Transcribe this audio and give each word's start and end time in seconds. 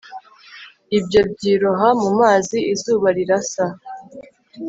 Ibyo 0.97 1.19
byiroha 1.31 1.87
mu 2.01 2.09
mazi 2.19 2.57
izuba 2.73 3.07
rirasa 3.17 3.65